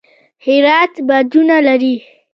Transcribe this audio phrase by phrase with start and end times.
[0.45, 1.95] هرات بادونه لري